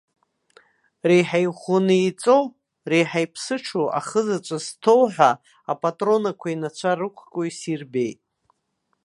[1.07, 2.43] Реиҳа иӷәӷәаны еиҵоу,
[2.89, 5.31] реиҳа иԥсыҽу, ахызаҵә зҭоу ҳәа
[5.71, 8.19] апатронақәа инацәа рықәкуа исирбеит.